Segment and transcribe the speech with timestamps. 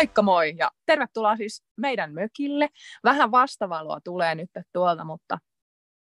[0.00, 2.68] Moikka moi ja tervetuloa siis meidän mökille.
[3.04, 5.38] Vähän vastavaloa tulee nyt tuolta, mutta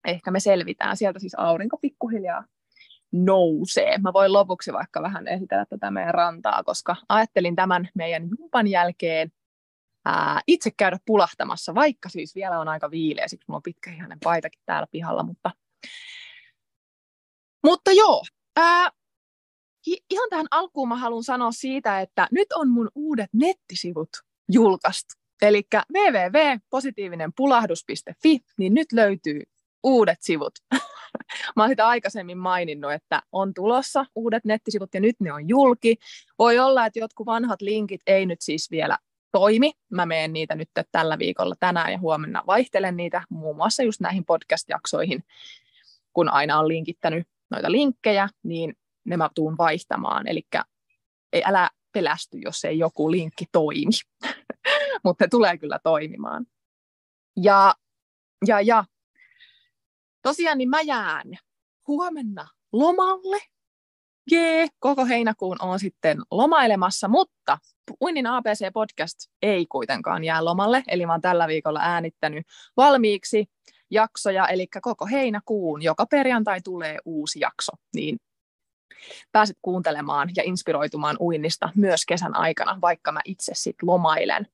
[0.08, 0.98] ehkä me selvitään.
[0.98, 2.44] Sieltä siis aurinko pikkuhiljaa
[3.12, 3.98] nousee.
[3.98, 9.32] Mä voin lopuksi vaikka vähän esitellä tätä meidän rantaa, koska ajattelin tämän meidän jumpan jälkeen
[10.06, 14.62] ää, itse käydä pulahtamassa, vaikka siis vielä on aika viileä, siksi mulla on pitkäihainen paitakin
[14.66, 15.52] täällä pihalla, mutta,
[17.64, 18.24] mutta joo,
[18.56, 18.90] ää,
[19.86, 24.10] ihan tähän alkuun mä haluan sanoa siitä, että nyt on mun uudet nettisivut
[24.52, 25.14] julkaistu.
[25.42, 29.42] Eli www.positiivinenpulahdus.fi, niin nyt löytyy
[29.84, 30.54] uudet sivut.
[31.56, 35.96] Mä oon sitä aikaisemmin maininnut, että on tulossa uudet nettisivut ja nyt ne on julki.
[36.40, 38.98] Voi olla, että jotkut vanhat linkit ei nyt siis vielä
[39.32, 39.72] toimi.
[39.92, 44.26] Mä menen niitä nyt tällä viikolla tänään ja huomenna vaihtelen niitä muun muassa just näihin
[44.26, 45.24] podcast-jaksoihin,
[46.14, 48.76] kun aina on linkittänyt noita linkkejä, niin
[49.06, 50.28] ne mä tuun vaihtamaan.
[50.28, 50.42] Eli
[51.46, 53.92] älä pelästy, jos ei joku linkki toimi,
[55.04, 56.46] mutta ne tulee kyllä toimimaan.
[57.38, 57.76] Ja,
[58.48, 58.84] ja, ja
[60.22, 61.38] tosiaan niin mä jään
[61.88, 63.42] huomenna lomalle.
[64.32, 67.58] Jee, koko heinäkuun on sitten lomailemassa, mutta
[68.02, 72.48] Uinnin ABC-podcast ei kuitenkaan jää lomalle, eli mä oon tällä viikolla äänittänyt
[72.78, 73.46] valmiiksi
[73.92, 78.18] jaksoja, eli koko heinäkuun, joka perjantai tulee uusi jakso, niin
[79.32, 84.48] pääset kuuntelemaan ja inspiroitumaan uinnista myös kesän aikana, vaikka mä itse sitten lomailen.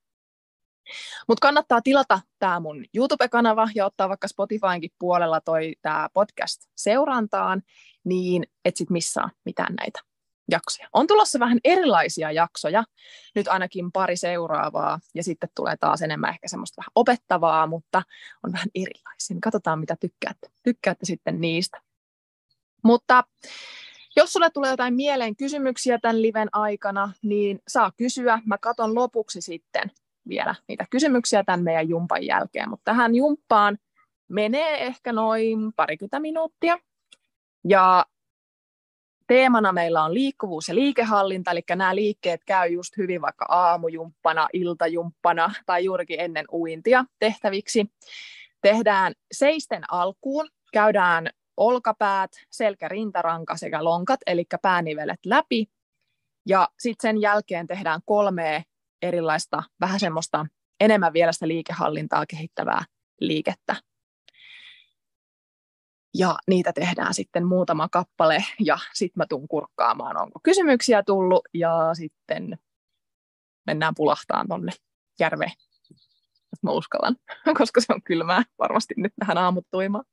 [1.28, 7.62] Mutta kannattaa tilata tämä mun YouTube-kanava ja ottaa vaikka Spotifynkin puolella toi tämä podcast seurantaan,
[8.04, 10.00] niin et sit missaa mitään näitä
[10.52, 10.90] jaksoja.
[10.94, 12.84] On tulossa vähän erilaisia jaksoja,
[13.36, 18.04] nyt ainakin pari seuraavaa, ja sitten tulee taas enemmän ehkä semmoista vähän opettavaa, mutta
[18.44, 19.34] on vähän erilaisia.
[19.34, 20.50] Niin katsotaan, mitä tykkäätte.
[20.64, 21.82] Tykkäätte sitten niistä.
[22.84, 23.24] Mutta
[24.16, 28.42] jos sulle tulee jotain mieleen kysymyksiä tämän liven aikana, niin saa kysyä.
[28.46, 29.92] Mä katon lopuksi sitten
[30.28, 32.70] vielä niitä kysymyksiä tämän meidän jumpan jälkeen.
[32.70, 33.78] Mutta tähän jumppaan
[34.28, 36.78] menee ehkä noin parikymmentä minuuttia.
[37.68, 38.06] Ja
[39.28, 45.54] teemana meillä on liikkuvuus ja liikehallinta, eli nämä liikkeet käy just hyvin vaikka aamujumppana, iltajumppana
[45.66, 47.92] tai juurikin ennen uintia tehtäviksi.
[48.62, 51.30] Tehdään seisten alkuun, käydään
[51.62, 55.68] olkapäät, selkä, rintaranka sekä lonkat, eli päänivelet läpi.
[56.48, 58.64] Ja sitten sen jälkeen tehdään kolme
[59.02, 60.46] erilaista, vähän semmoista
[60.80, 62.84] enemmän vielä sitä liikehallintaa kehittävää
[63.20, 63.76] liikettä.
[66.18, 71.90] Ja niitä tehdään sitten muutama kappale ja sitten mä tuun kurkkaamaan, onko kysymyksiä tullut ja
[71.94, 72.58] sitten
[73.68, 74.72] mennään pulahtaan tonne
[75.20, 75.52] järveen,
[76.62, 77.16] mä uskallan,
[77.60, 80.06] koska se on kylmää varmasti nyt tähän aamuttuimaan.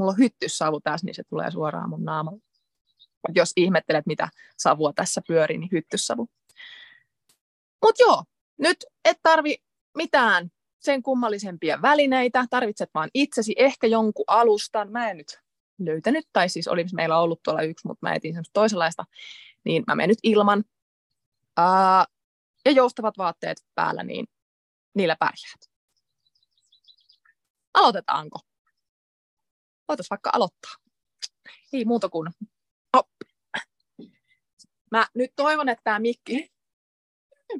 [0.00, 2.40] Mulla on hyttyssavu tässä, niin se tulee suoraan mun naamalle.
[3.34, 6.28] Jos ihmettelet, mitä savua tässä pyörii, niin hyttyssavu.
[7.82, 8.24] Mutta joo,
[8.58, 9.56] nyt et tarvi
[9.96, 14.92] mitään sen kummallisempia välineitä, tarvitset vaan itsesi, ehkä jonkun alustan.
[14.92, 15.40] Mä en nyt
[15.78, 19.04] löytänyt, tai siis oli meillä ollut tuolla yksi, mutta mä etin semmoista toisenlaista,
[19.64, 20.64] niin mä menen nyt ilman.
[21.56, 22.04] Ää,
[22.64, 24.26] ja joustavat vaatteet päällä, niin
[24.94, 25.70] niillä pärjäät.
[27.74, 28.38] Aloitetaanko?
[29.90, 30.74] Voitaisiin vaikka aloittaa.
[31.72, 32.30] Ei muuta kuin
[32.96, 33.06] Hop.
[34.90, 36.52] Mä nyt toivon, että tämä mikki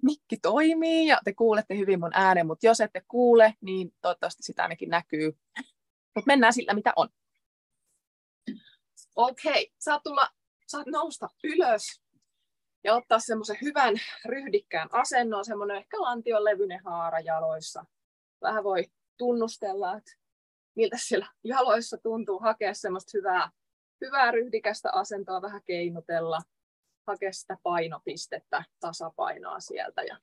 [0.02, 4.62] mikki toimii ja te kuulette hyvin mun äänen, mutta jos ette kuule, niin toivottavasti sitä
[4.62, 5.38] ainakin näkyy.
[6.14, 7.08] Mutta mennään sillä, mitä on.
[9.16, 9.74] Okei, okay.
[9.78, 10.28] saat, tulla,
[10.66, 12.02] saat nousta ylös
[12.84, 13.94] ja ottaa semmoisen hyvän
[14.24, 17.84] ryhdikkään asennon, semmoinen ehkä lantion levyinen haara jaloissa.
[18.42, 18.84] Vähän voi
[19.18, 20.19] tunnustella, että
[20.80, 23.50] miltä siellä jaloissa tuntuu hakea semmoista hyvää,
[24.00, 26.40] hyvää ryhdikästä asentoa, vähän keinutella
[27.06, 30.16] hakea sitä painopistettä, tasapainoa sieltä ja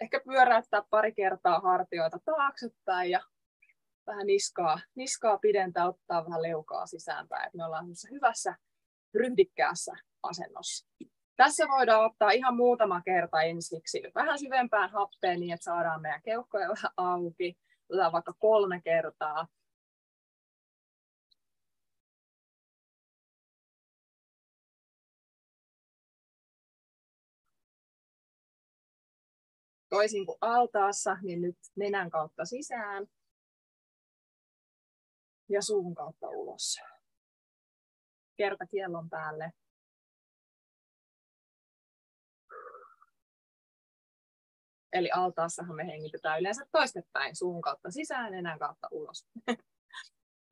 [0.00, 3.20] ehkä pyöräyttää pari kertaa hartioita taaksepäin ja
[4.06, 7.46] vähän niskaa, niskaa pidentää, ottaa vähän leukaa sisäänpäin.
[7.46, 8.56] Et me ollaan hyvässä
[9.14, 10.88] ryhdikkäässä asennossa.
[11.36, 16.68] Tässä voidaan ottaa ihan muutama kerta ensiksi vähän syvempään happeen niin, että saadaan meidän keuhkoja
[16.68, 17.58] vähän auki.
[17.88, 19.46] Otetaan vaikka kolme kertaa.
[29.98, 33.06] Toisin kuin altaassa, niin nyt nenän kautta sisään
[35.48, 36.78] ja suun kautta ulos.
[38.36, 39.52] Kerta kiellon päälle.
[44.92, 49.26] Eli altaassahan me hengitetään yleensä toistepäin suun kautta sisään, nenän kautta ulos.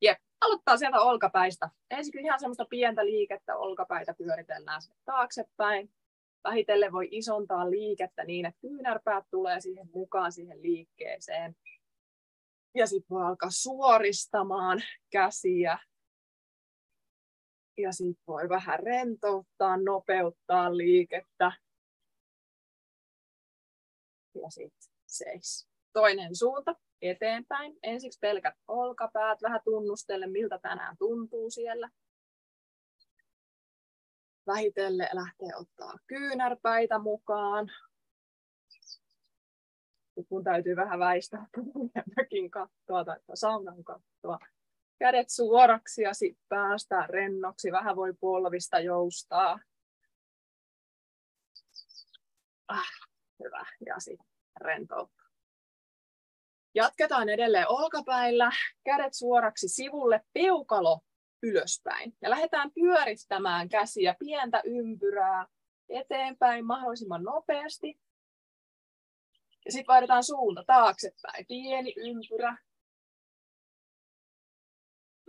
[0.05, 1.69] Jep, aloittaa sieltä olkapäistä.
[1.91, 5.96] Ensin ihan semmoista pientä liikettä, olkapäitä pyöritellään taaksepäin.
[6.47, 11.55] Vähitellen voi isontaa liikettä niin, että kyynärpäät tulee siihen mukaan siihen liikkeeseen.
[12.75, 15.79] Ja sitten voi alkaa suoristamaan käsiä.
[17.77, 21.51] Ja sitten voi vähän rentouttaa, nopeuttaa liikettä
[24.35, 25.67] ja sitten seis.
[25.93, 27.77] Toinen suunta eteenpäin.
[27.83, 31.89] Ensiksi pelkät olkapäät, vähän tunnustelle, miltä tänään tuntuu siellä.
[34.47, 37.71] Vähitelle lähtee ottaa kyynärpäitä mukaan.
[40.29, 41.47] Kun täytyy vähän väistää
[42.17, 44.39] mökin kattoa tai saunan kattoa.
[44.99, 47.71] Kädet suoraksi ja sitten päästään rennoksi.
[47.71, 49.59] Vähän voi polvista joustaa.
[52.67, 53.07] Ah
[53.43, 53.65] hyvä.
[53.85, 54.27] Ja sitten
[54.61, 55.23] rentoutta.
[56.75, 58.51] Jatketaan edelleen olkapäillä,
[58.83, 60.99] kädet suoraksi sivulle, peukalo
[61.43, 62.17] ylöspäin.
[62.21, 65.47] Ja lähdetään pyörittämään käsiä pientä ympyrää
[65.89, 67.99] eteenpäin mahdollisimman nopeasti.
[69.65, 71.45] Ja sitten vaihdetaan suunta taaksepäin.
[71.47, 72.57] Pieni ympyrä.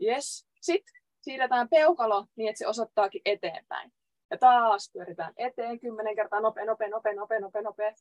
[0.02, 0.46] Yes.
[0.60, 3.93] Sitten siirretään peukalo niin, että se osoittaakin eteenpäin.
[4.31, 7.94] Ja taas pyöritään eteen kymmenen kertaa nopea, nopea, nopea, nopea, nopea, nopea.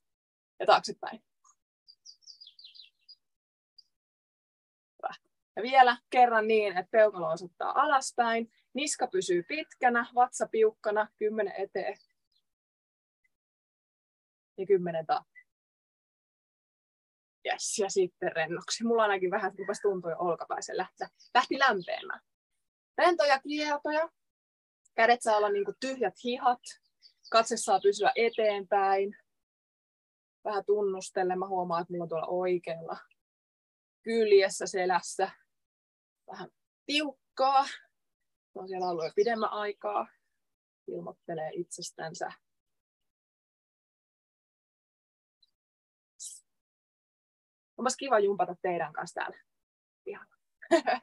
[0.60, 1.24] Ja taaksepäin.
[4.98, 5.14] Hyvä.
[5.58, 8.52] Ja vielä kerran niin, että peukalo osoittaa alaspäin.
[8.74, 11.98] Niska pysyy pitkänä, vatsa piukkana, kymmenen eteen.
[14.58, 15.40] Ja kymmenen taakse.
[17.46, 18.84] Yes, ja sitten rennoksi.
[18.84, 20.78] Mulla ainakin vähän rupesi tuntua jo olkapäisen.
[21.34, 22.22] Lähti lämpeämään.
[22.98, 24.10] Rentoja kietoja,
[24.96, 26.62] Kädet saa olla niin tyhjät hihat.
[27.32, 29.18] Katse saa pysyä eteenpäin.
[30.44, 31.36] Vähän tunnustelle.
[31.36, 32.98] Mä huomaan, että mulla on tuolla oikealla
[34.04, 35.32] kyljessä selässä
[36.32, 36.50] vähän
[36.86, 37.64] tiukkaa.
[37.64, 40.08] Mä oon siellä ollut jo pidemmän aikaa.
[40.88, 42.32] Ilmoittelee itsestänsä.
[47.78, 49.38] Onpas kiva jumpata teidän kanssa täällä.
[50.06, 50.28] Ihan.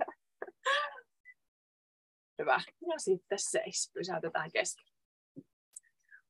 [2.39, 2.61] Hyvä.
[2.93, 3.91] Ja sitten seis.
[3.95, 4.87] Pysäytetään kesken.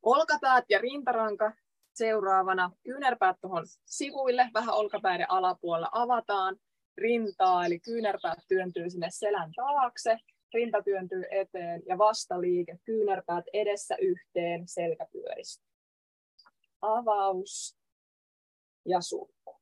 [0.03, 1.53] Olkapäät ja rintaranka
[1.95, 2.71] seuraavana.
[2.83, 6.57] Kyynärpäät tuohon sivuille, vähän olkapäiden alapuolella avataan.
[6.99, 10.19] Rintaa, eli kyynärpäät työntyy sinne selän taakse.
[10.55, 12.79] Rinta työntyy eteen ja vastaliike.
[12.85, 15.65] Kyynärpäät edessä yhteen, selkäpyöristä.
[16.81, 17.77] Avaus
[18.87, 19.61] ja sulku.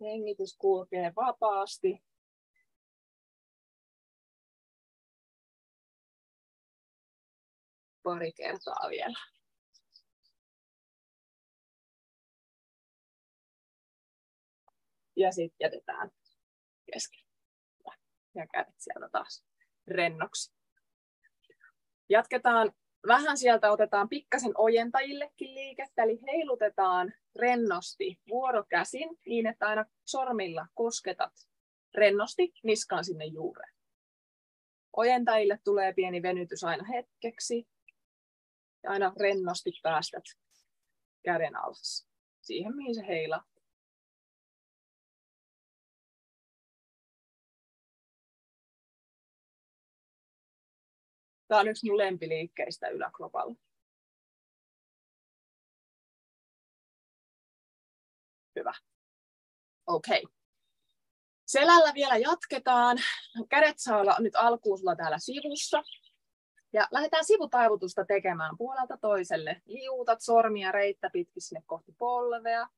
[0.00, 2.02] Hengitys kulkee vapaasti
[8.02, 9.33] pari kertaa vielä.
[15.16, 16.10] Ja sitten jätetään
[16.92, 17.24] kesken.
[18.34, 19.44] Ja kädet sieltä taas
[19.88, 20.54] rennoksi.
[22.08, 22.72] Jatketaan
[23.06, 31.32] vähän sieltä, otetaan pikkasen ojentajillekin liikettä, eli heilutetaan rennosti vuorokäsin niin, että aina sormilla kosketat
[31.94, 33.74] rennosti niskaan sinne juureen.
[34.96, 37.68] Ojentajille tulee pieni venytys aina hetkeksi
[38.82, 40.24] ja aina rennosti päästät
[41.24, 42.08] käden alas
[42.40, 43.44] siihen, mihin se heila.
[51.54, 53.54] Tämä on yksi mun lempiliikkeistä yläkropalla.
[58.56, 58.72] Hyvä.
[59.86, 60.22] Okei.
[60.22, 60.34] Okay.
[61.46, 62.98] Selällä vielä jatketaan.
[63.48, 65.82] Kädet saa olla nyt alkuun sulla täällä sivussa.
[66.72, 69.62] Ja lähdetään sivutaivutusta tekemään puolelta toiselle.
[69.64, 72.68] Liuutat sormia reittä pitkin sinne kohti polvea.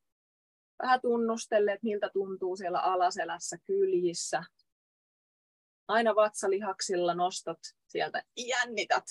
[0.82, 4.44] Vähän tunnustelle, että miltä tuntuu siellä alaselässä, kyljissä.
[5.88, 9.04] Aina vatsalihaksilla nostat sieltä, jännität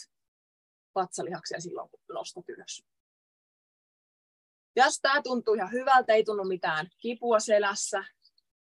[0.96, 2.86] vatsalihaksia silloin, kun nostat ylös.
[4.76, 8.04] Jos tämä tuntuu ihan hyvältä, ei tunnu mitään kipua selässä,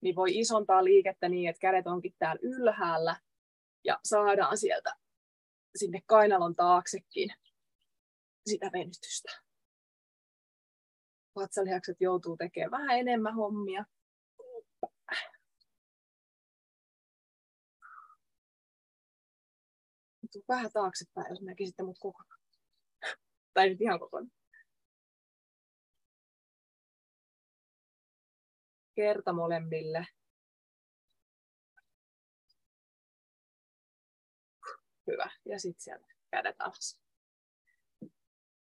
[0.00, 3.16] niin voi isontaa liikettä niin, että kädet onkin täällä ylhäällä
[3.84, 4.94] Ja saadaan sieltä
[5.76, 7.30] sinne kainalon taaksekin
[8.46, 9.32] sitä venytystä.
[11.36, 13.84] Vatsalihakset joutuu tekemään vähän enemmän hommia.
[20.32, 22.40] Tuu vähän taaksepäin, jos näkisitte mut kokonaan.
[23.54, 24.30] tai nyt ihan kokonaan.
[28.94, 30.06] Kerta molemmille.
[35.06, 35.30] Hyvä.
[35.44, 37.00] Ja sitten sieltä kädet alas.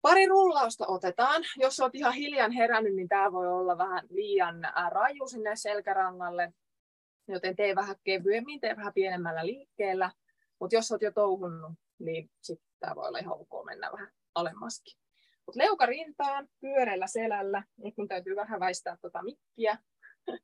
[0.02, 1.42] Pari rullausta otetaan.
[1.56, 4.56] Jos olet ihan hiljan herännyt, niin tämä voi olla vähän liian
[4.90, 6.52] raju sinne selkärangalle.
[7.28, 10.10] Joten tee vähän kevyemmin, tee vähän pienemmällä liikkeellä.
[10.60, 15.00] Mutta jos olet jo touhunnut, niin sitten tämä voi olla ihan ok mennä vähän alemmaskin.
[15.46, 17.64] Mut leuka rintaan, pyöreällä selällä.
[17.76, 19.78] Nyt mun täytyy vähän väistää tuota mikkiä.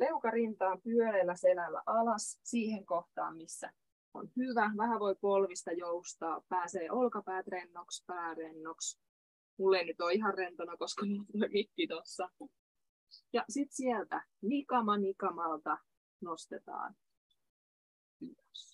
[0.00, 3.72] Leuka rintaan, pyöreällä selällä alas siihen kohtaan, missä
[4.14, 4.72] on hyvä.
[4.76, 9.00] Vähän voi polvista joustaa, pääsee olkapäät rennoksi, pää rennoksi.
[9.58, 12.28] Mulle ei nyt ole ihan rentona, koska mulla mikki tossa.
[13.32, 15.78] Ja sitten sieltä nikama nikamalta
[16.20, 16.94] nostetaan
[18.20, 18.69] ylös.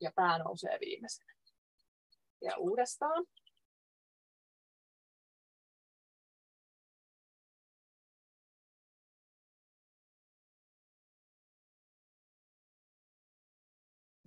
[0.00, 1.34] Ja pää nousee viimeisenä.
[2.42, 3.26] Ja uudestaan.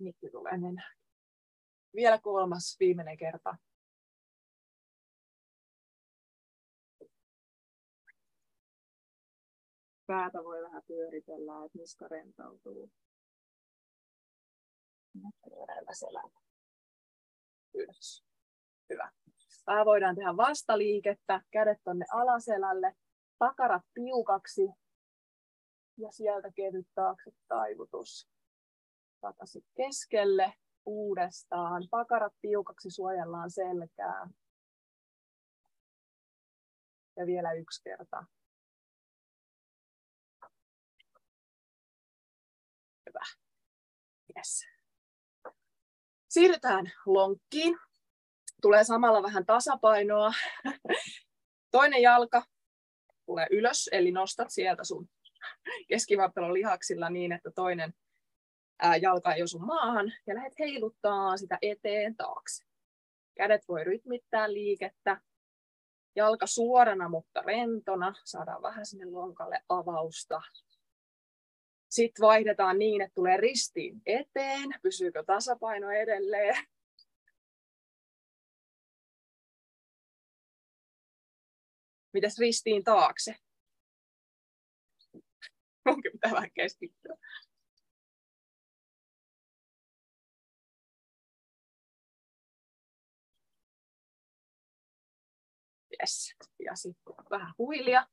[0.04, 0.96] mikki tulee nenään.
[1.94, 3.56] Vielä kolmas, viimeinen kerta.
[10.06, 12.90] Päätä voi vähän pyöritellä, että niska rentautuu.
[17.74, 18.24] Ylös.
[18.90, 19.10] Hyvä.
[19.66, 22.96] Vähän voidaan tehdä vastaliikettä, kädet tonne alaselälle,
[23.38, 24.68] pakarat piukaksi
[25.98, 28.34] ja sieltä kevyt taakse taivutus
[29.24, 30.54] takaisin keskelle
[30.86, 31.82] uudestaan.
[31.90, 34.28] Pakarat piukaksi suojellaan selkää.
[37.16, 38.24] Ja vielä yksi kerta.
[43.06, 43.24] Hyvä.
[44.36, 44.73] Yes.
[46.34, 47.78] Siirrytään lonkkiin.
[48.62, 50.32] Tulee samalla vähän tasapainoa.
[51.70, 52.42] Toinen jalka
[53.26, 55.08] tulee ylös, eli nostat sieltä sun
[55.88, 57.94] keskivartalon lihaksilla niin, että toinen
[59.02, 62.64] jalka ei osu maahan ja lähdet heiluttaa sitä eteen taakse.
[63.34, 65.20] Kädet voi rytmittää liikettä.
[66.16, 68.14] Jalka suorana, mutta rentona.
[68.24, 70.42] Saadaan vähän sinne lonkalle avausta.
[71.94, 74.70] Sitten vaihdetaan niin, että tulee ristiin eteen.
[74.82, 76.64] Pysyykö tasapaino edelleen?
[82.12, 83.36] Mitäs ristiin taakse?
[85.84, 87.16] Onkin pitää vähän keskittyä.
[96.02, 96.34] Yes.
[96.64, 98.06] Ja sitten vähän huilia,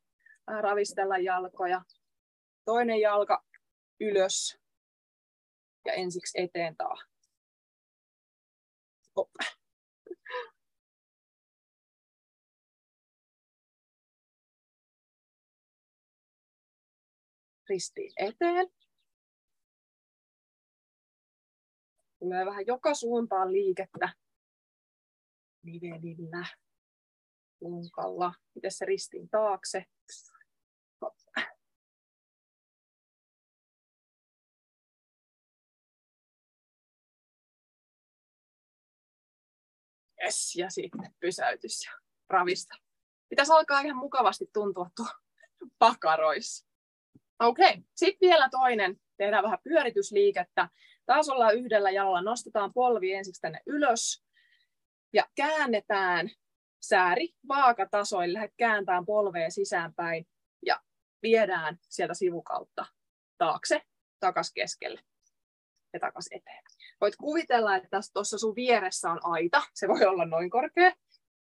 [0.48, 1.82] ravistella jalkoja.
[2.66, 3.51] Toinen jalka
[4.02, 4.58] ylös
[5.86, 7.00] ja ensiksi eteen taas.
[9.16, 9.30] Oh.
[17.70, 18.68] Ristiin eteen.
[22.20, 24.14] Tulee vähän joka suuntaan liikettä
[25.64, 26.46] nivelillä
[27.62, 28.34] lunkalla.
[28.56, 29.86] Miten se ristiin taakse?
[40.26, 41.92] Yes, ja sitten pysäytys ja
[42.30, 42.76] ravista.
[43.30, 45.08] Pitäisi alkaa ihan mukavasti tuntua tuo
[45.80, 46.68] pakaroissa.
[47.40, 47.84] Okei, okay.
[47.96, 48.96] sitten vielä toinen.
[49.18, 50.70] Tehdään vähän pyöritysliikettä.
[51.06, 52.22] Taas ollaan yhdellä jalalla.
[52.22, 54.24] Nostetaan polvi ensiksi tänne ylös.
[55.14, 56.30] Ja käännetään
[56.82, 60.28] sääri vaakatasoille, lähdet kääntään polveen sisäänpäin
[60.66, 60.82] ja
[61.22, 62.86] viedään sieltä sivukautta
[63.38, 63.82] taakse,
[64.20, 65.02] takas keskelle
[65.94, 66.64] ja takas eteen.
[67.02, 69.62] Voit kuvitella, että tuossa sun vieressä on aita.
[69.74, 70.92] Se voi olla noin korkea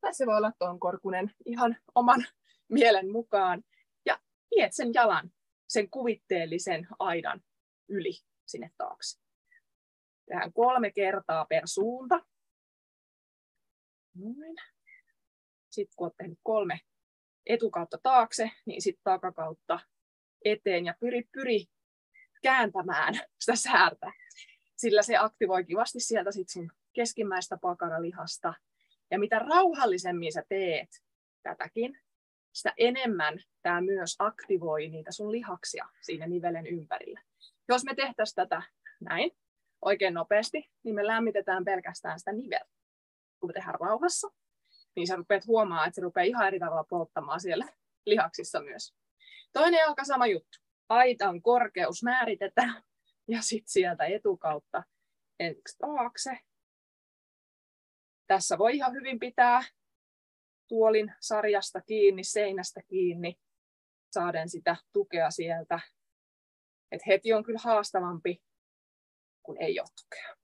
[0.01, 2.25] tai se voi olla tuon korkunen ihan oman
[2.70, 3.63] mielen mukaan.
[4.06, 4.20] Ja
[4.56, 5.32] viet sen jalan,
[5.68, 7.42] sen kuvitteellisen aidan
[7.88, 8.13] yli
[8.46, 9.20] sinne taakse.
[10.25, 12.25] Tehdään kolme kertaa per suunta.
[14.16, 14.56] Noin.
[15.70, 16.80] Sitten kun olet tehnyt kolme
[17.46, 19.80] etukautta taakse, niin sitten takakautta
[20.46, 21.66] eteen ja pyri, pyri
[22.44, 24.12] kääntämään sitä säärtä.
[24.79, 28.53] Sillä se aktivoi kivasti sieltä sit sun keskimmäistä pakaralihasta.
[29.12, 30.89] Ja mitä rauhallisemmin sä teet
[31.43, 32.00] tätäkin,
[32.53, 37.21] sitä enemmän tämä myös aktivoi niitä sun lihaksia siinä nivelen ympärillä.
[37.67, 38.62] Jos me tehtäisiin tätä
[39.01, 39.31] näin
[39.81, 42.71] oikein nopeasti, niin me lämmitetään pelkästään sitä niveltä.
[43.39, 44.27] Kun me tehdään rauhassa,
[44.95, 47.67] niin sä rupeat huomaa, että se rupeaa ihan eri tavalla polttamaan siellä
[48.05, 48.93] lihaksissa myös.
[49.53, 50.57] Toinen jalka sama juttu.
[50.89, 52.83] Aitan korkeus määritetään
[53.29, 54.83] ja sitten sieltä etukautta
[55.39, 56.39] ensiksi taakse.
[58.27, 59.62] Tässä voi ihan hyvin pitää
[60.67, 63.39] tuolin sarjasta kiinni, seinästä kiinni,
[64.13, 65.79] saaden sitä tukea sieltä.
[66.91, 68.43] Et heti on kyllä haastavampi,
[69.43, 70.36] kun ei ole tukea.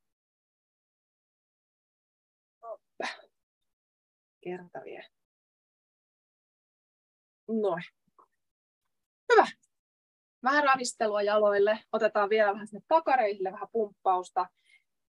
[4.44, 5.10] Kerta vielä.
[7.48, 7.84] Noin.
[9.34, 9.65] Hyvä.
[10.46, 11.80] Vähän ravistelua jaloille.
[11.92, 14.48] Otetaan vielä vähän sinne takareisille, vähän pumppausta.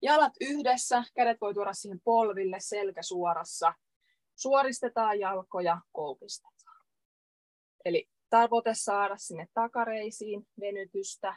[0.02, 3.74] Jalat yhdessä, kädet voi tuoda siihen polville, selkä suorassa.
[4.34, 6.86] Suoristetaan jalkoja, koukistetaan.
[7.84, 11.36] Eli tavoite saada sinne takareisiin venytystä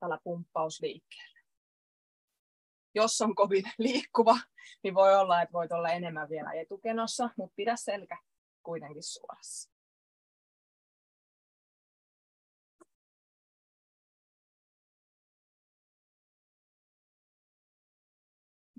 [0.00, 1.40] tällä pumppausliikkeellä.
[2.94, 4.36] Jos on kovin liikkuva,
[4.82, 8.18] niin voi olla, että voit olla enemmän vielä etukenossa, mutta pidä selkä
[8.62, 9.79] kuitenkin suorassa.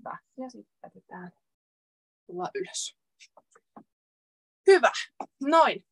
[0.02, 0.18] Hyvä.
[0.38, 1.32] Ja sitten päätetään
[2.26, 2.96] tulla ylös.
[4.66, 4.92] Hyvä.
[5.40, 5.84] Noin.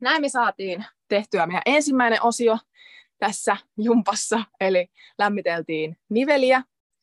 [0.00, 2.58] Näin me saatiin tehtyä meidän ensimmäinen osio
[3.18, 4.88] tässä jumpassa, eli
[5.18, 6.62] lämmiteltiin niveliä,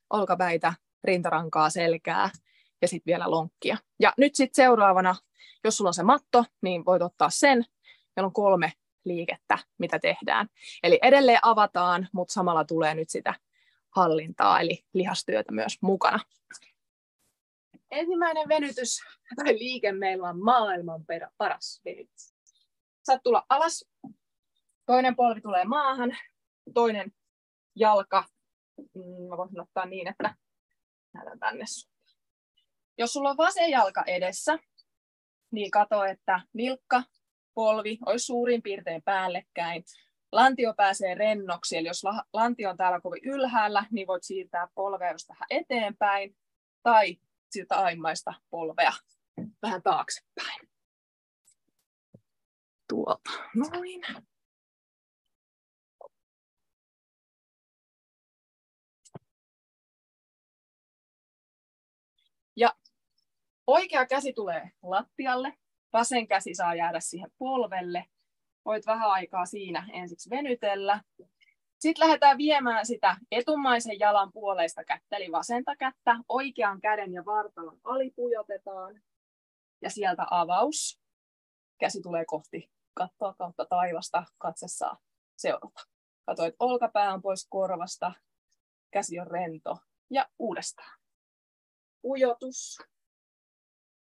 [0.10, 0.74] olkapäitä,
[1.04, 2.30] rintarankaa, selkää
[2.82, 3.78] ja sitten vielä lonkkia.
[4.00, 5.16] Ja nyt sitten seuraavana,
[5.64, 7.66] jos sulla on se matto, niin voit ottaa sen.
[8.16, 8.74] Meillä on kolme
[9.06, 10.48] liikettä, mitä tehdään.
[10.84, 13.34] Eli edelleen avataan, mutta samalla tulee nyt sitä
[13.96, 16.20] hallintaa, eli lihastyötä myös mukana.
[17.92, 19.00] Ensimmäinen venytys
[19.36, 21.06] tai liike meillä on maailman
[21.38, 22.34] paras venytys.
[23.04, 23.86] Saat tulla alas,
[24.86, 26.18] toinen polvi tulee maahan,
[26.74, 27.12] toinen
[27.76, 28.26] jalka,
[28.78, 30.36] mm, mä voisin ottaa niin, että
[31.14, 31.66] näytän tänne
[32.98, 34.60] Jos sulla on vasen jalka edessä,
[35.52, 37.04] niin kato, että nilkka,
[37.54, 39.84] polvi olisi suurin piirtein päällekkäin
[40.34, 45.30] lantio pääsee rennoksi, eli jos lantio on täällä kovin ylhäällä, niin voit siirtää polvea just
[45.30, 46.36] vähän eteenpäin,
[46.84, 47.18] tai
[47.52, 48.92] siltä aimaista polvea
[49.62, 50.70] vähän taaksepäin.
[52.90, 54.02] Tuolta, noin.
[62.56, 62.76] Ja
[63.68, 65.58] oikea käsi tulee lattialle,
[65.94, 68.06] vasen käsi saa jäädä siihen polvelle,
[68.66, 71.02] voit vähän aikaa siinä ensiksi venytellä.
[71.80, 77.80] Sitten lähdetään viemään sitä etumaisen jalan puoleista kättä, eli vasenta kättä, oikean käden ja vartalon
[77.84, 79.02] alipujotetaan.
[79.82, 81.00] Ja sieltä avaus.
[81.80, 84.98] Käsi tulee kohti kattoa kautta taivasta, katse saa
[85.36, 85.82] seurata.
[86.26, 88.14] Katoit olkapää on pois korvasta,
[88.92, 89.78] käsi on rento
[90.10, 91.00] ja uudestaan.
[92.02, 92.78] Pujotus,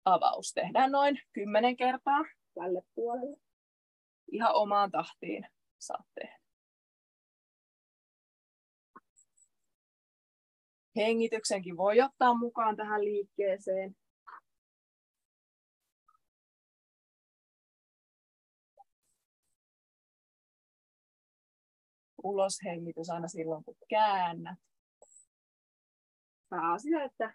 [0.05, 0.53] avaus.
[0.53, 3.37] Tehdään noin kymmenen kertaa tälle puolelle
[4.31, 5.45] ihan omaan tahtiin
[5.79, 6.39] saat tehdä.
[10.95, 13.95] Hengityksenkin voi ottaa mukaan tähän liikkeeseen.
[22.23, 24.59] Uloshengitys aina silloin, kun käännät.
[26.49, 27.33] Pääasia, että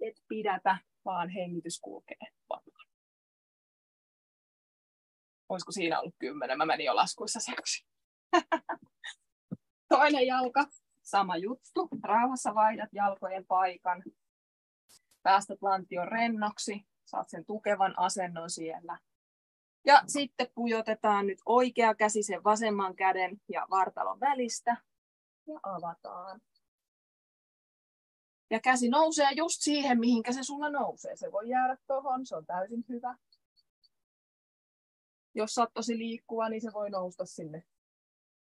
[0.00, 2.35] et pidätä, vaan hengitys kulkee
[5.48, 7.86] olisiko siinä ollut kymmenen, mä menin jo laskuissa sekaisin.
[9.88, 10.64] Toinen jalka,
[11.02, 11.88] sama juttu.
[12.02, 14.02] Rauhassa vaihdat jalkojen paikan.
[15.22, 18.98] Päästät lantion rennoksi, saat sen tukevan asennon siellä.
[19.84, 24.76] Ja sitten pujotetaan nyt oikea käsi sen vasemman käden ja vartalon välistä
[25.46, 26.40] ja avataan.
[28.50, 31.16] Ja käsi nousee just siihen, mihinkä se sulla nousee.
[31.16, 33.14] Se voi jäädä tuohon, se on täysin hyvä
[35.36, 37.62] jos sä oot tosi liikkuva, niin se voi nousta sinne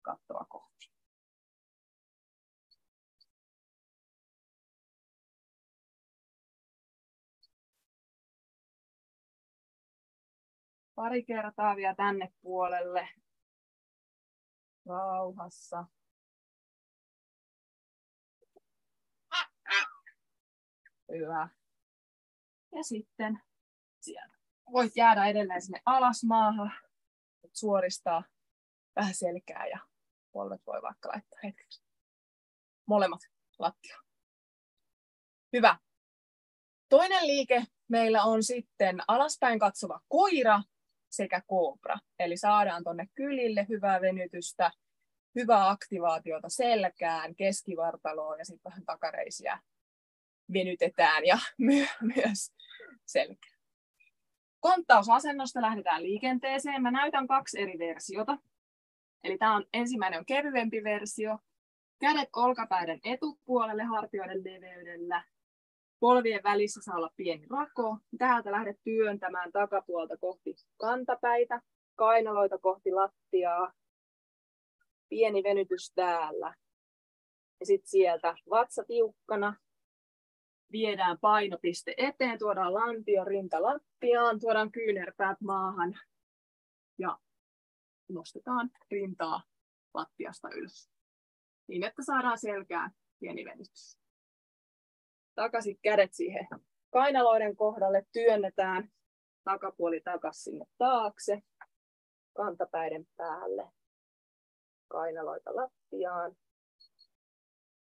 [0.02, 0.90] kattoa kohti.
[10.94, 13.08] Pari kertaa vielä tänne puolelle.
[14.86, 15.84] Rauhassa.
[21.12, 21.48] Hyvä.
[22.72, 23.40] Ja sitten
[24.00, 24.37] sieltä
[24.72, 26.72] voit jäädä edelleen sinne alas maahan,
[27.52, 28.24] suoristaa
[28.96, 29.78] vähän selkää ja
[30.32, 31.82] polvet voi vaikka laittaa hetkeksi.
[32.86, 33.20] Molemmat
[33.58, 33.96] lattia.
[35.52, 35.78] Hyvä.
[36.88, 40.62] Toinen liike meillä on sitten alaspäin katsova koira
[41.10, 41.98] sekä koopra.
[42.18, 44.70] Eli saadaan tuonne kylille hyvää venytystä,
[45.34, 49.58] hyvää aktivaatiota selkään, keskivartaloon ja sitten vähän takareisiä
[50.52, 52.52] venytetään ja my- myös
[53.06, 53.57] selkää.
[54.60, 56.82] Konttausasennosta lähdetään liikenteeseen.
[56.82, 58.38] Mä näytän kaksi eri versiota.
[59.24, 61.38] Eli tämä on ensimmäinen on kevyempi versio.
[62.00, 65.24] Kädet olkapäiden etupuolelle hartioiden leveydellä.
[66.00, 67.98] Polvien välissä saa olla pieni rako.
[68.18, 71.62] Täältä lähdet työntämään takapuolta kohti kantapäitä,
[71.96, 73.72] kainaloita kohti lattiaa.
[75.08, 76.54] Pieni venytys täällä.
[77.60, 79.54] Ja sitten sieltä vatsa tiukkana,
[80.72, 85.98] viedään painopiste eteen, tuodaan lantio rinta lattiaan, tuodaan kyynärpäät maahan
[86.98, 87.18] ja
[88.08, 89.42] nostetaan rintaa
[89.94, 90.90] lattiasta ylös.
[91.68, 93.98] Niin, että saadaan selkään pieni venytys.
[95.34, 96.48] Takaisin kädet siihen
[96.90, 98.90] kainaloiden kohdalle, työnnetään
[99.44, 101.42] takapuoli takaisin sinne taakse,
[102.36, 103.72] kantapäiden päälle,
[104.88, 106.36] kainaloita lattiaan.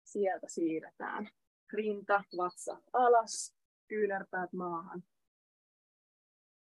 [0.04, 1.30] Sieltä siirretään
[1.72, 3.54] rinta, vatsa alas,
[3.88, 5.04] kyynärpäät maahan,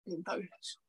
[0.06, 0.80] rinta ylös.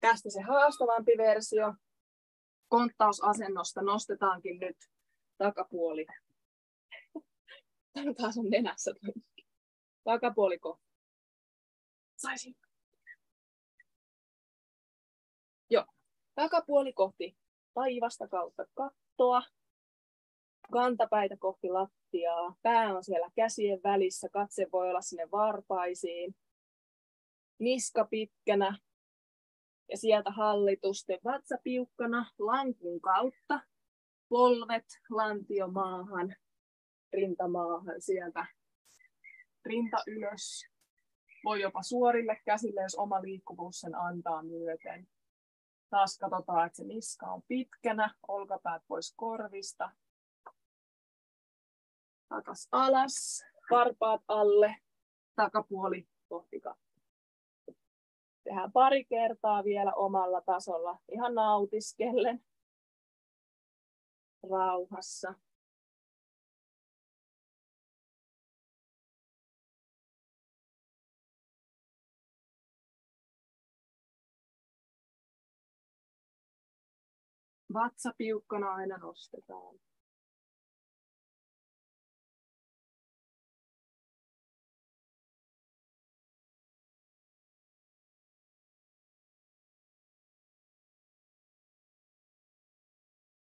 [0.00, 1.74] Tästä se haastavampi versio.
[2.68, 4.76] Konttausasennosta nostetaankin nyt
[5.38, 6.06] takapuoli.
[7.92, 8.94] Tämä taas on nenässä.
[10.04, 10.80] Takapuoliko.
[12.16, 12.56] Saisin.
[15.70, 15.86] Joo.
[16.34, 17.41] Takapuoli kohti
[17.74, 19.42] taivasta kautta kattoa,
[20.72, 26.34] kantapäitä kohti lattiaa, pää on siellä käsien välissä, katse voi olla sinne varpaisiin,
[27.58, 28.78] niska pitkänä.
[29.90, 33.60] Ja sieltä hallitusten vatsa piukkana lankun kautta,
[34.28, 36.36] polvet lantio maahan,
[37.12, 38.46] rintamaahan sieltä,
[39.64, 40.66] rinta ylös,
[41.44, 45.08] voi jopa suorille käsille, jos oma liikkuvuus sen antaa myöten.
[45.92, 49.90] Taas katsotaan, että se niska on pitkänä, olkapäät pois korvista.
[52.28, 54.76] Takas alas, varpaat alle,
[55.34, 57.02] takapuoli kohti kattoa.
[58.44, 62.44] Tehdään pari kertaa vielä omalla tasolla, ihan nautiskellen,
[64.50, 65.34] rauhassa.
[77.72, 79.76] Vatsa piukkana aina nostetaan.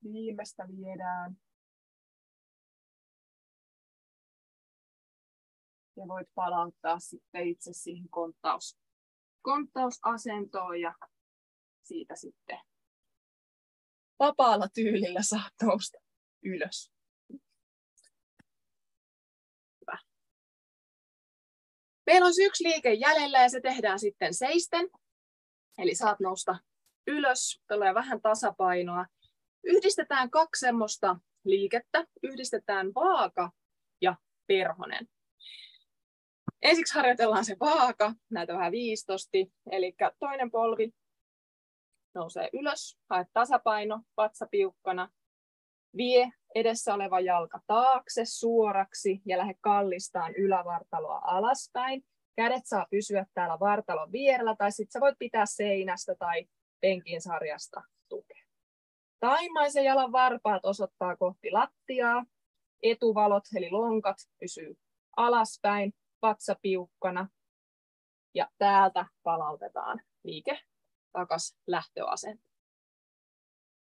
[0.05, 1.37] Viimeistä viedään.
[5.97, 8.79] Ja voit palauttaa sitten itse siihen konttaus,
[9.43, 10.95] konttausasentoon ja
[11.83, 12.72] siitä sitten
[14.23, 15.99] vapaalla tyylillä saat nousta
[16.45, 16.93] ylös.
[19.81, 19.99] Hyvä.
[22.07, 24.89] Meillä on yksi liike jäljellä ja se tehdään sitten seisten.
[25.79, 26.59] Eli saat nousta
[27.07, 29.07] ylös, tulee vähän tasapainoa.
[29.65, 32.05] Yhdistetään kaksi semmoista liikettä.
[32.23, 33.51] Yhdistetään vaaka
[34.01, 35.09] ja perhonen.
[36.63, 39.53] Ensiksi harjoitellaan se vaaka, näitä vähän viistosti.
[39.71, 40.93] Eli toinen polvi
[42.14, 45.09] nousee ylös, hae tasapaino, vatsa piukkana,
[45.96, 52.05] vie edessä oleva jalka taakse suoraksi ja lähde kallistaan ylävartaloa alaspäin.
[52.37, 56.46] Kädet saa pysyä täällä vartalon vierellä tai sitten sä voit pitää seinästä tai
[56.81, 58.44] penkin sarjasta tukea.
[59.20, 62.25] Taimaisen jalan varpaat osoittaa kohti lattiaa.
[62.83, 64.75] Etuvalot eli lonkat pysyy
[65.16, 67.29] alaspäin, vatsa piukkana.
[68.35, 70.61] Ja täältä palautetaan liike
[71.12, 72.44] takaisin lähtöasento.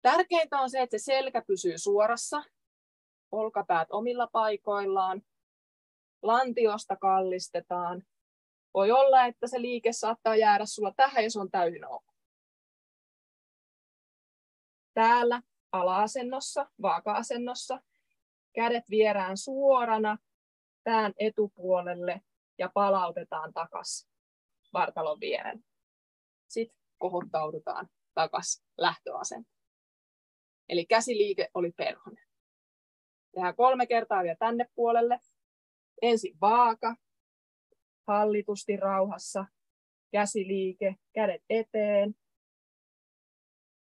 [0.01, 2.43] Tärkeintä on se, että se selkä pysyy suorassa,
[3.32, 5.21] olkapäät omilla paikoillaan,
[6.21, 8.03] lantiosta kallistetaan.
[8.73, 12.03] Voi olla, että se liike saattaa jäädä sulla tähän ja se on täysin ok.
[14.93, 17.80] Täällä ala-asennossa, vaaka-asennossa,
[18.53, 20.17] kädet vierään suorana
[20.84, 22.21] pään etupuolelle
[22.58, 24.10] ja palautetaan takaisin
[24.73, 25.65] vartalon vieren.
[26.47, 29.58] Sitten kohottaudutaan takaisin lähtöasentoon.
[30.70, 32.28] Eli käsiliike oli perhonen.
[33.32, 35.20] Tehdään kolme kertaa vielä tänne puolelle.
[36.02, 36.96] Ensin vaaka,
[38.08, 39.46] hallitusti rauhassa,
[40.12, 42.16] käsiliike, kädet eteen,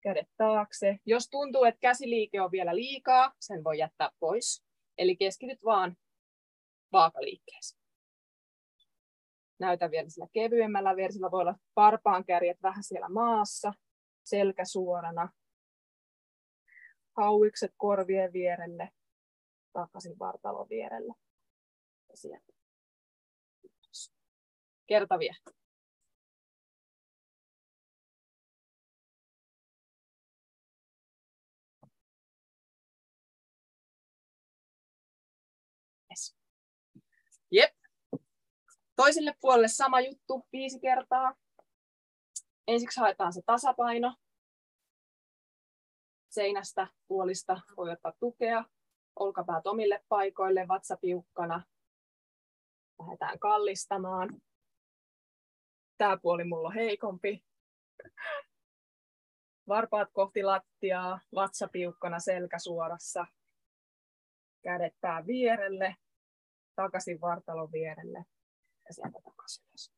[0.00, 0.98] kädet taakse.
[1.06, 4.64] Jos tuntuu, että käsiliike on vielä liikaa, sen voi jättää pois.
[4.98, 5.96] Eli keskityt vaan
[6.92, 7.85] vaakaliikkeeseen.
[9.90, 11.30] Vielä sillä kevyemmällä versillä.
[11.30, 13.72] Voi olla varpaan kärjet vähän siellä maassa,
[14.24, 15.28] selkä suorana.
[17.16, 18.90] Hauikset korvien vierelle,
[19.72, 21.14] takaisin vartalon vierelle.
[22.08, 22.52] Ja sieltä.
[24.86, 25.56] Kerta vielä.
[38.96, 41.34] Toiselle puolelle sama juttu viisi kertaa.
[42.68, 44.16] Ensiksi haetaan se tasapaino.
[46.28, 48.64] Seinästä, puolista voi ottaa tukea.
[49.16, 51.62] Olkapäät omille paikoille, vatsa piukkana.
[52.98, 54.42] Lähdetään kallistamaan.
[55.98, 57.44] Tämä puoli mulla on heikompi.
[59.68, 63.26] Varpaat kohti lattiaa, vatsa piukkana, selkä suorassa.
[64.62, 65.96] Kädet pää vierelle,
[66.76, 68.24] takaisin vartalon vierelle
[68.88, 69.96] ja sieltä takaisin ylös.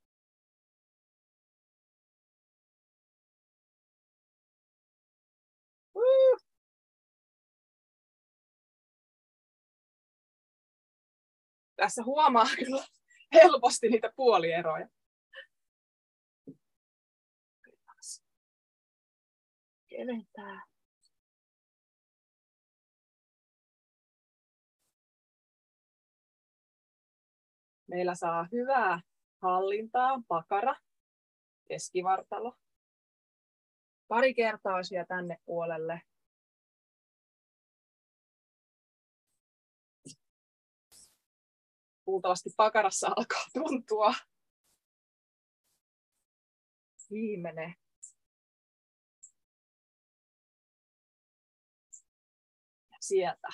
[11.76, 12.86] Tässä huomaa kyllä
[13.34, 14.88] helposti niitä puolieroja.
[19.88, 20.67] Keventää.
[27.88, 29.00] Meillä saa hyvää
[29.42, 30.76] hallintaa, pakara,
[31.68, 32.56] keskivartalo.
[34.08, 36.02] Pari kertaa vielä tänne puolelle.
[42.06, 44.14] Luultavasti pakarassa alkaa tuntua.
[47.10, 47.74] Viimeinen.
[53.00, 53.48] Sieltä.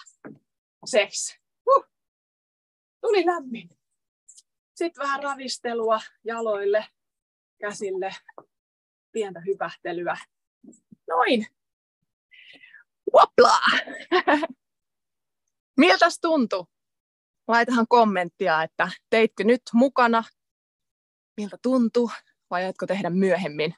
[0.84, 1.38] Seis.
[1.66, 1.86] Huh.
[3.00, 3.83] Tuli lämmin.
[4.74, 6.87] Sitten vähän ravistelua jaloille,
[7.60, 8.14] käsille,
[9.12, 10.16] pientä hypähtelyä.
[11.08, 11.46] Noin.
[13.14, 13.58] Wopla!
[15.76, 16.66] Miltäs tuntuu?
[17.48, 20.24] Laitahan kommenttia, että teitkö nyt mukana,
[21.37, 22.10] miltä tuntuu,
[22.50, 23.74] vai aiotko tehdä myöhemmin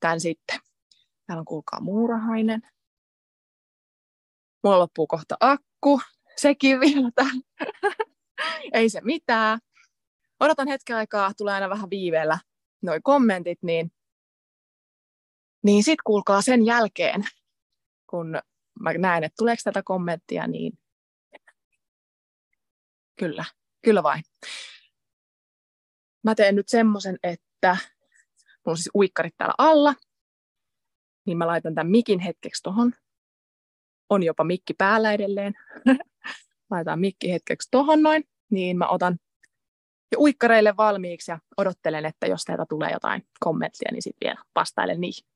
[0.00, 0.60] tämän sitten.
[1.26, 2.62] Täällä on kuulkaa muurahainen.
[4.64, 6.00] Mulla loppuu kohta akku,
[6.36, 7.42] sekin vielä täällä.
[8.72, 9.58] Ei se mitään
[10.40, 12.38] odotan hetken aikaa, tulee aina vähän viiveellä
[12.82, 13.92] noi kommentit, niin,
[15.62, 17.24] niin sitten kuulkaa sen jälkeen,
[18.10, 18.40] kun
[18.80, 20.78] mä näen, että tuleeko tätä kommenttia, niin
[23.16, 23.44] kyllä,
[23.84, 24.22] kyllä vain.
[26.24, 27.76] Mä teen nyt semmoisen, että
[28.66, 29.94] mulla on siis uikkarit täällä alla,
[31.26, 32.92] niin mä laitan tämän mikin hetkeksi tohon.
[34.10, 35.54] On jopa mikki päällä edelleen.
[36.70, 39.18] Laitan mikki hetkeksi tohon noin, niin mä otan
[40.12, 45.00] jo uikkareille valmiiksi ja odottelen, että jos teiltä tulee jotain kommenttia, niin sitten vielä vastailen
[45.00, 45.26] niihin.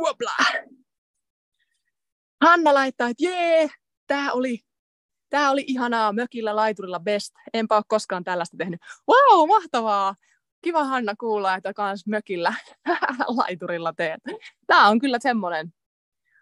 [0.00, 0.32] Uopla.
[2.40, 3.68] Hanna laittaa, että jee,
[4.06, 4.58] tämä oli
[5.32, 7.34] Tämä oli ihanaa mökillä laiturilla best.
[7.54, 8.80] Enpä ole koskaan tällaista tehnyt.
[9.08, 10.14] Wow, mahtavaa!
[10.62, 12.54] Kiva Hanna kuulla, että kans mökillä
[13.38, 14.20] laiturilla teet.
[14.66, 15.72] Tämä on kyllä semmoinen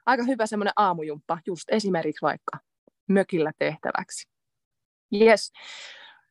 [0.07, 2.59] aika hyvä semmoinen aamujumppa, just esimerkiksi vaikka
[3.09, 4.29] mökillä tehtäväksi.
[5.21, 5.53] Yes.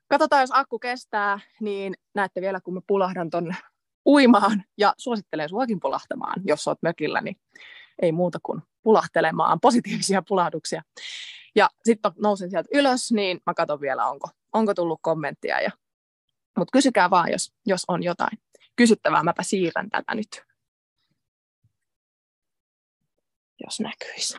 [0.08, 3.56] Katsotaan, jos akku kestää, niin näette vielä, kun mä pulahdan ton
[4.06, 7.36] uimaan ja suosittelen suakin pulahtamaan, jos oot mökillä, niin
[8.02, 10.82] ei muuta kuin pulahtelemaan, positiivisia pulahduksia.
[11.56, 15.62] Ja sitten nousin sieltä ylös, niin mä katson vielä, onko, onko tullut kommenttia.
[15.62, 15.72] Ja...
[16.58, 18.40] Mutta kysykää vaan, jos, jos on jotain
[18.76, 19.24] kysyttävää.
[19.24, 20.44] Mäpä siirrän tätä nyt.
[23.66, 24.38] Jos näkyisi.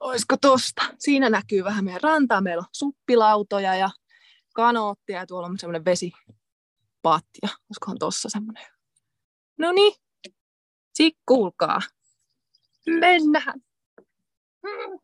[0.00, 0.82] Olisiko tosta?
[0.98, 2.40] Siinä näkyy vähän meidän rantaa.
[2.40, 3.90] Meillä on suppilautoja ja
[4.54, 7.48] kanoottia ja tuolla on semmoinen vesipatja.
[7.68, 8.66] Olisikohan tossa semmoinen?
[9.58, 9.94] No niin,
[11.26, 11.80] kuulkaa.
[12.86, 13.60] Mennään.
[14.66, 14.98] Hmm.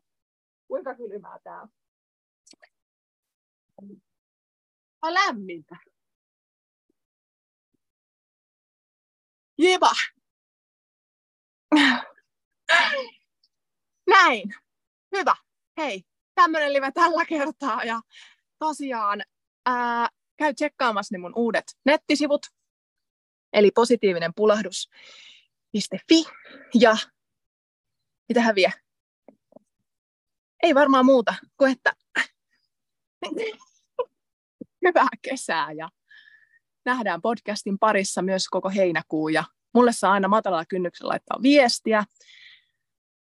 [0.71, 1.69] Kuinka kylmää tää on?
[5.01, 5.75] On lämmintä.
[9.57, 9.91] Jeba.
[14.13, 14.55] Näin.
[15.15, 15.35] Hyvä.
[15.77, 16.03] Hei,
[16.35, 17.83] tämmönen live tällä kertaa.
[17.83, 18.01] Ja
[18.59, 19.21] tosiaan
[19.65, 22.41] ää, käy tsekkaamassa mun uudet nettisivut.
[23.53, 26.23] Eli positiivinen pulahdus.fi.
[26.73, 26.97] Ja
[28.29, 28.80] mitähän vielä?
[30.63, 31.93] Ei varmaan muuta kuin että
[34.85, 35.89] hyvää kesää ja
[36.85, 39.43] nähdään podcastin parissa myös koko heinäkuu ja
[39.73, 42.03] mulle saa aina matalalla kynnyksellä laittaa viestiä.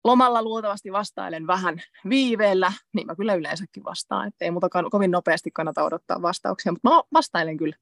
[0.04, 5.52] Lomalla luultavasti vastailen vähän viiveellä, niin mä kyllä yleensäkin vastaan, että ei muuta kovin nopeasti
[5.52, 7.76] kannata odottaa vastauksia, mutta mä vastailen kyllä.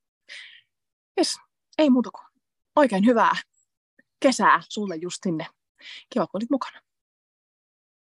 [1.17, 1.37] Yes,
[1.77, 2.25] ei muuta kuin
[2.75, 3.35] oikein hyvää
[4.19, 5.47] kesää sulle just sinne.
[6.09, 6.79] Kiva, kun olit mukana.